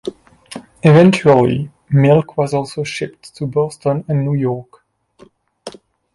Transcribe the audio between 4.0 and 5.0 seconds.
and New York.